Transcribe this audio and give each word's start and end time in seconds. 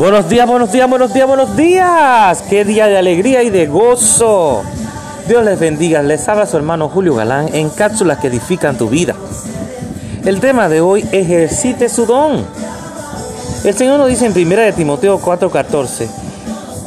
Buenos 0.00 0.30
días, 0.30 0.48
buenos 0.48 0.72
días, 0.72 0.88
buenos 0.88 1.12
días, 1.12 1.26
buenos 1.28 1.56
días. 1.58 2.42
Qué 2.48 2.64
día 2.64 2.86
de 2.86 2.96
alegría 2.96 3.42
y 3.42 3.50
de 3.50 3.66
gozo. 3.66 4.62
Dios 5.28 5.44
les 5.44 5.60
bendiga. 5.60 6.02
Les 6.02 6.26
habla 6.26 6.46
su 6.46 6.56
hermano 6.56 6.88
Julio 6.88 7.14
Galán 7.16 7.54
en 7.54 7.68
cápsulas 7.68 8.16
que 8.16 8.28
edifican 8.28 8.78
tu 8.78 8.88
vida. 8.88 9.14
El 10.24 10.40
tema 10.40 10.70
de 10.70 10.80
hoy, 10.80 11.06
ejercite 11.12 11.90
su 11.90 12.06
don. 12.06 12.46
El 13.62 13.76
Señor 13.76 13.98
nos 13.98 14.08
dice 14.08 14.24
en 14.24 14.32
1 14.32 14.62
de 14.62 14.72
Timoteo 14.72 15.20
4:14, 15.20 16.08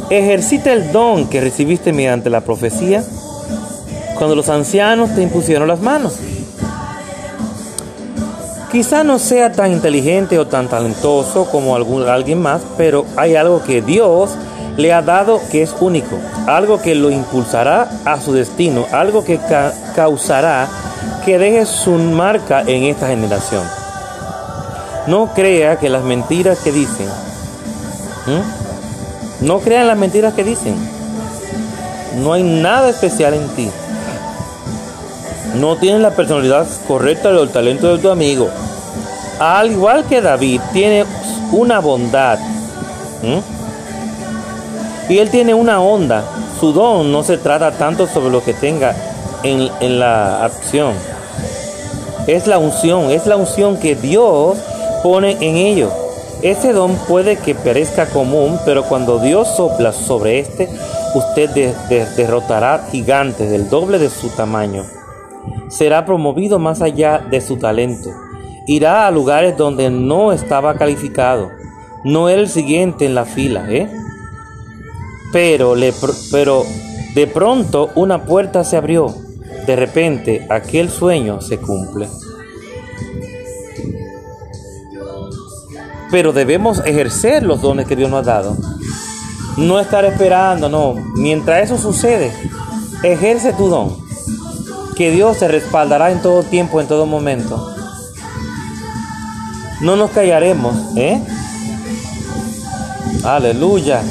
ejercite 0.09 0.73
el 0.73 0.91
don 0.91 1.30
que 1.30 1.39
recibiste 1.39 1.93
mediante 1.93 2.32
la 2.32 2.41
profecía 2.41 3.04
cuando 4.18 4.36
los 4.36 4.50
ancianos 4.50 5.14
te 5.14 5.21
impusieron 5.21 5.68
las 5.68 5.82
manos. 5.82 6.16
Quizá 8.74 9.04
no 9.04 9.20
sea 9.20 9.52
tan 9.52 9.71
inteligente 9.71 10.40
o 10.40 10.48
tan 10.48 10.68
talentoso 10.68 11.46
como 11.46 11.76
algún, 11.76 12.10
alguien 12.10 12.42
más, 12.42 12.60
pero 12.76 13.05
hay 13.16 13.36
algo 13.36 13.62
que 13.62 13.84
Dios 13.84 14.31
le 14.77 14.91
ha 14.91 15.04
dado 15.04 15.40
que 15.52 15.62
es 15.62 15.76
único, 15.80 16.18
algo 16.48 16.81
que 16.81 16.95
lo 16.95 17.12
impulsará 17.12 17.88
a 18.04 18.20
su 18.20 18.34
destino, 18.34 18.88
algo 18.91 19.23
que 19.23 19.40
causará 19.95 20.67
que 21.23 21.38
deje 21.38 21.67
su 21.67 21.91
marca 21.91 22.64
en 22.66 22.86
esta 22.86 23.09
generación. 23.09 23.62
No 25.05 25.36
crea 25.36 25.78
que 25.78 25.90
las 25.90 26.03
mentiras 26.03 26.58
que 26.58 26.72
dicen, 26.72 27.08
no 29.42 29.59
crean 29.59 29.86
las 29.86 29.98
mentiras 30.00 30.34
que 30.34 30.44
dicen. 30.44 30.73
No 32.23 32.34
hay 32.34 32.42
nada 32.42 32.90
especial 32.90 33.36
en 33.36 33.48
ti. 33.50 33.70
No 35.53 35.77
tienes 35.77 36.02
la 36.02 36.12
personalidad 36.12 36.66
correcta 36.88 37.30
o 37.30 37.43
el 37.43 37.49
talento 37.49 37.95
de 37.95 38.02
tu 38.02 38.09
amigo. 38.09 38.49
Al 39.39 39.71
igual 39.71 40.05
que 40.05 40.21
David, 40.21 40.61
tiene 40.71 41.05
una 41.52 41.80
bondad. 41.80 42.39
Y 45.09 45.17
él 45.17 45.30
tiene 45.30 45.53
una 45.53 45.80
onda. 45.80 46.23
Su 46.59 46.73
don 46.73 47.11
no 47.11 47.23
se 47.23 47.38
trata 47.38 47.72
tanto 47.72 48.08
sobre 48.08 48.31
lo 48.31 48.44
que 48.44 48.53
tenga 48.53 48.95
en, 49.44 49.69
en 49.80 50.00
la 50.00 50.44
acción. 50.44 50.94
Es 52.25 52.47
la 52.47 52.58
unción, 52.58 53.11
es 53.11 53.28
la 53.28 53.35
unción 53.35 53.78
que 53.78 53.95
Dios 53.95 54.58
pone 55.03 55.38
en 55.41 55.58
ellos. 55.58 55.91
Ese 56.41 56.73
don 56.73 56.95
puede 57.08 57.38
que 57.38 57.53
parezca 57.53 58.08
común, 58.08 58.59
pero 58.66 58.83
cuando 58.83 59.19
Dios 59.19 59.47
sopla 59.56 59.94
sobre 59.94 60.39
este, 60.39 60.69
usted 61.16 61.50
derrotará 62.17 62.88
gigantes 62.91 63.50
del 63.50 63.69
doble 63.69 64.00
de 64.00 64.09
su 64.09 64.30
tamaño. 64.30 64.85
Será 65.69 66.05
promovido 66.05 66.59
más 66.59 66.81
allá 66.81 67.19
de 67.30 67.41
su 67.41 67.58
talento 67.58 68.09
irá 68.66 69.08
a 69.08 69.11
lugares 69.11 69.58
donde 69.58 69.89
no 69.89 70.31
estaba 70.31 70.75
calificado. 70.75 71.52
No 72.03 72.30
era 72.30 72.41
el 72.41 72.50
siguiente 72.50 73.05
en 73.05 73.16
la 73.16 73.25
fila, 73.25 73.66
¿eh? 73.69 73.89
Pero, 75.31 75.75
le, 75.75 75.94
pero 76.31 76.63
de 77.16 77.27
pronto 77.27 77.91
una 77.95 78.23
puerta 78.23 78.63
se 78.63 78.77
abrió. 78.77 79.13
De 79.66 79.75
repente 79.75 80.45
aquel 80.50 80.89
sueño 80.89 81.41
se 81.41 81.57
cumple. 81.57 82.07
Pero 86.11 86.31
debemos 86.31 86.80
ejercer 86.85 87.44
los 87.44 87.61
dones 87.61 87.88
que 87.88 87.95
Dios 87.95 88.09
nos 88.09 88.19
ha 88.19 88.31
dado. 88.31 88.57
No 89.57 89.80
estar 89.80 90.05
esperando, 90.05 90.69
no. 90.69 90.95
Mientras 91.16 91.63
eso 91.63 91.78
sucede, 91.78 92.31
ejerce 93.03 93.53
tu 93.53 93.67
don. 93.67 94.03
Que 94.95 95.11
Dios 95.11 95.39
te 95.39 95.47
respaldará 95.47 96.11
en 96.11 96.22
todo 96.22 96.44
tiempo, 96.44 96.80
en 96.80 96.88
todo 96.88 97.05
momento 97.05 97.73
no 99.83 99.97
nos 99.97 100.11
callaremos, 100.11 100.95
¿eh? 100.95 101.22
Aleluya. 103.25 104.02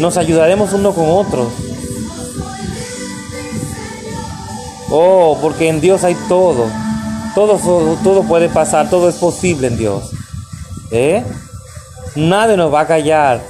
Nos 0.00 0.16
ayudaremos 0.16 0.72
uno 0.72 0.94
con 0.94 1.04
otro. 1.08 1.50
Oh, 4.90 5.38
porque 5.42 5.68
en 5.68 5.82
Dios 5.82 6.04
hay 6.04 6.16
todo. 6.26 6.68
Todo, 7.34 7.58
todo 8.02 8.22
puede 8.22 8.48
pasar, 8.48 8.88
todo 8.88 9.10
es 9.10 9.16
posible 9.16 9.66
en 9.66 9.76
Dios. 9.76 10.10
¿Eh? 10.90 11.22
Nadie 12.16 12.56
nos 12.56 12.72
va 12.72 12.80
a 12.80 12.86
callar 12.86 13.42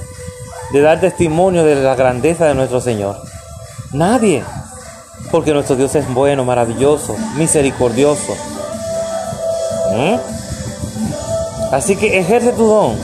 de 0.73 0.81
dar 0.81 0.99
testimonio 0.99 1.63
de 1.63 1.75
la 1.75 1.95
grandeza 1.95 2.47
de 2.47 2.55
nuestro 2.55 2.81
Señor. 2.81 3.17
Nadie. 3.93 4.43
Porque 5.31 5.53
nuestro 5.53 5.75
Dios 5.75 5.93
es 5.95 6.11
bueno, 6.13 6.45
maravilloso, 6.45 7.15
misericordioso. 7.37 8.35
¿Eh? 9.91 10.19
Así 11.71 11.95
que 11.95 12.19
ejerce 12.19 12.51
tu 12.53 12.65
don. 12.65 12.95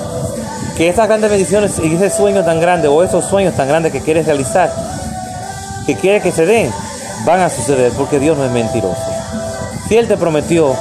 Que 0.78 0.90
esas 0.90 1.08
grandes 1.08 1.30
bendiciones 1.30 1.80
y 1.80 1.96
ese 1.96 2.10
sueño 2.10 2.44
tan 2.44 2.60
grande 2.60 2.88
o 2.88 3.04
esos 3.04 3.26
sueños 3.26 3.56
tan 3.56 3.68
grandes 3.68 3.92
que 3.92 4.02
quieres 4.02 4.26
realizar, 4.26 4.72
que 5.86 5.96
quieres 5.96 6.24
que 6.24 6.31
se 6.31 6.46
den, 6.46 6.72
van 7.26 7.42
a 7.42 7.50
suceder 7.50 7.92
porque 7.98 8.20
Dios 8.20 8.38
no 8.38 8.46
es 8.46 8.52
mentiroso. 8.52 9.02
Si 9.88 9.98
Él 9.98 10.08
te 10.08 10.18
prometió 10.18 10.74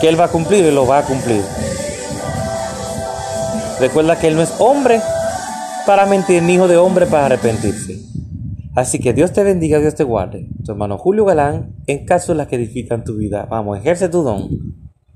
que 0.00 0.08
Él 0.08 0.20
va 0.20 0.26
a 0.26 0.28
cumplir, 0.28 0.64
Él 0.64 0.74
lo 0.74 0.86
va 0.86 0.98
a 0.98 1.02
cumplir. 1.02 1.42
Recuerda 3.80 4.18
que 4.18 4.28
Él 4.28 4.36
no 4.36 4.42
es 4.42 4.52
hombre 4.58 5.00
para 5.86 6.04
mentir, 6.06 6.42
ni 6.42 6.54
hijo 6.54 6.68
de 6.68 6.76
hombre 6.76 7.06
para 7.06 7.26
arrepentirse. 7.26 8.07
Así 8.78 9.00
que 9.00 9.12
Dios 9.12 9.32
te 9.32 9.42
bendiga, 9.42 9.80
Dios 9.80 9.96
te 9.96 10.04
guarde. 10.04 10.46
Tu 10.64 10.70
hermano 10.70 10.98
Julio 10.98 11.24
Galán, 11.24 11.74
en 11.88 12.06
caso 12.06 12.30
de 12.30 12.38
las 12.38 12.46
que 12.46 12.54
edifican 12.54 13.02
tu 13.02 13.16
vida. 13.16 13.44
Vamos, 13.50 13.76
ejerce 13.76 14.08
tu 14.08 14.22
don. 14.22 14.48